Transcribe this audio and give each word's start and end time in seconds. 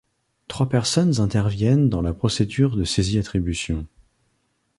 Trois 0.47 0.67
personnes 0.67 1.19
interviennent 1.21 1.87
dans 1.87 2.01
la 2.01 2.11
procédure 2.13 2.75
de 2.75 2.85
saisie-attribution. 2.85 3.85